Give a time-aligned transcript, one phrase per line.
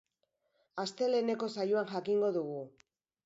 [0.83, 2.59] Asteleheneko saioan jakingo dugu.